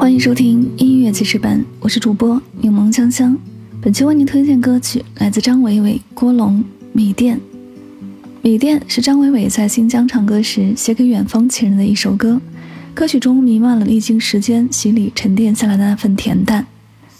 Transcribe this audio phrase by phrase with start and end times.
[0.00, 3.36] 欢迎收听音乐记事本，我是主播柠檬香香。
[3.82, 6.60] 本期为您推荐歌曲来自张伟伟、郭龙
[6.94, 7.36] 《米店》。
[8.40, 12.40] 《米店》是张伟伟在新疆唱歌时写给远方情人的一首歌。
[12.94, 16.66] 歌曲中弥漫了历经时间洗礼沉淀下来的那份恬淡。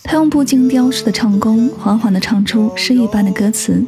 [0.03, 3.85] 他用不经雕饰的唱功，缓缓地唱出诗一般的歌词。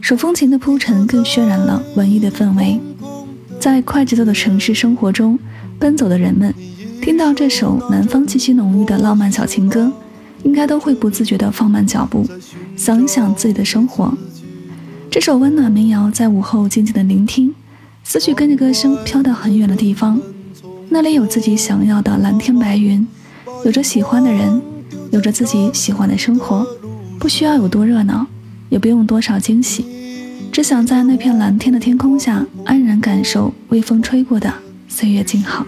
[0.00, 2.80] 手风琴的铺陈更渲染了文艺的氛围。
[3.60, 5.38] 在快节奏的城市生活中
[5.78, 6.52] 奔走的人们。
[7.02, 9.90] 听到这首南方气息浓郁的浪漫小情歌，
[10.42, 12.26] 应该都会不自觉地放慢脚步，
[12.76, 14.12] 想一想自己的生活。
[15.10, 17.54] 这首温暖民谣在午后静静的聆听，
[18.04, 20.20] 思绪跟着歌声飘到很远的地方，
[20.90, 23.06] 那里有自己想要的蓝天白云，
[23.64, 24.60] 有着喜欢的人，
[25.10, 26.66] 有着自己喜欢的生活，
[27.18, 28.26] 不需要有多热闹，
[28.68, 29.84] 也不用多少惊喜，
[30.52, 34.52] 只想在那片蓝天的天空下安然感受微风吹过的
[34.86, 35.66] 岁月静好。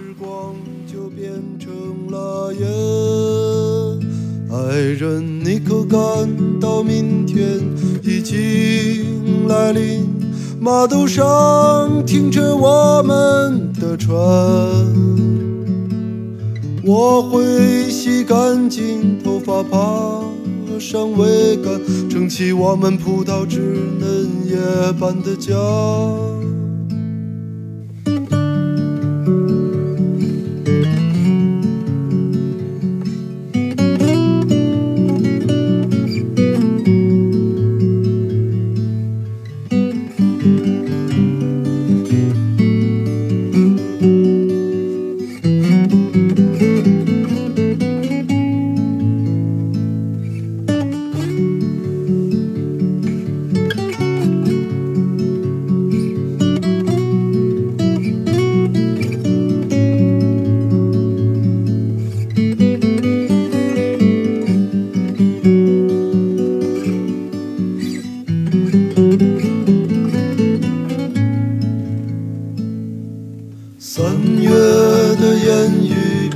[4.50, 5.98] 爱人，你可感
[6.60, 7.60] 到明天
[8.02, 10.10] 已经来临？
[10.60, 14.14] 码头上停着我们的船，
[16.84, 20.22] 我会洗干净头发，爬
[20.78, 23.58] 上桅杆，撑起我们葡萄枝
[23.98, 24.56] 嫩叶
[25.00, 25.56] 般的家。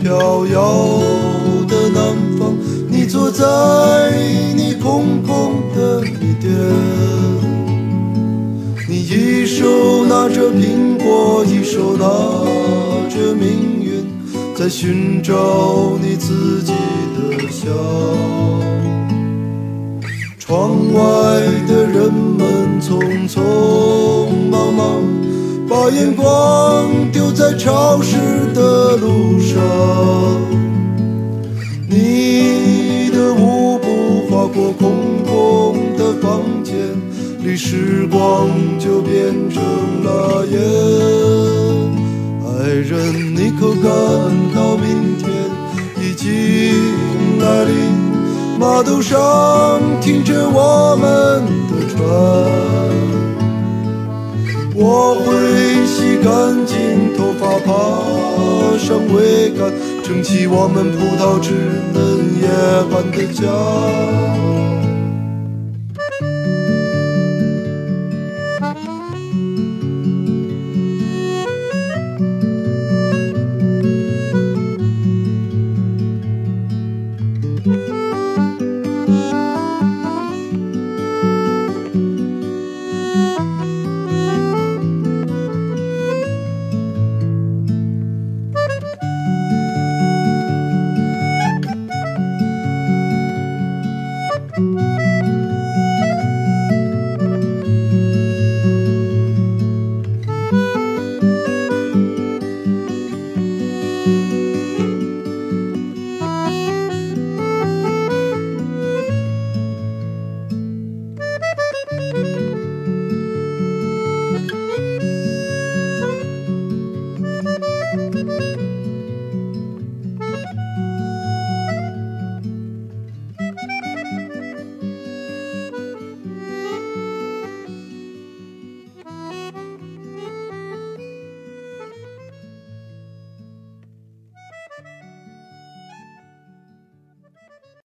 [0.06, 1.00] 飘摇
[1.66, 2.56] 的南方，
[2.88, 3.44] 你坐在
[4.54, 6.54] 你空空的米店，
[8.88, 12.06] 你一手拿着苹果，一手拿
[13.10, 14.06] 着命运，
[14.54, 16.72] 在寻找你自己
[17.16, 17.66] 的香。
[20.38, 21.00] 窗外
[21.66, 21.75] 的
[25.68, 28.16] 把眼光丢在潮湿
[28.54, 29.60] 的路上，
[31.88, 33.86] 你的舞步
[34.30, 36.74] 划过空空的房间
[37.42, 39.62] 里，时光就变成
[40.04, 40.56] 了烟。
[42.46, 43.90] 爱人，你可感
[44.54, 45.28] 到明天
[46.00, 46.28] 已经
[47.40, 48.06] 来临？
[48.58, 51.42] 码头上停着我们
[58.86, 59.72] 尚未干，
[60.04, 61.50] 撑起我们葡萄枝
[61.92, 62.46] 嫩叶
[62.88, 63.42] 般的家。